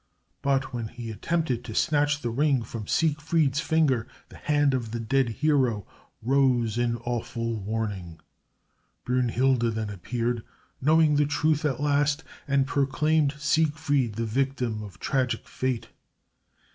[0.41, 4.99] But when he attempted to snatch the Ring from Siegfried's finger, the hand of the
[4.99, 5.85] dead hero
[6.23, 8.19] rose in awful warning.
[9.05, 10.41] Brünnhilde then appeared,
[10.81, 15.89] knowing the truth at last, and proclaimed Siegfried the victim of tragic fate.